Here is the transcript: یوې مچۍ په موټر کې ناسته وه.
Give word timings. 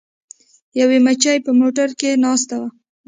یوې 0.79 0.97
مچۍ 1.05 1.37
په 1.45 1.51
موټر 1.59 1.89
کې 1.99 2.19
ناسته 2.23 2.55
وه. 2.61 2.67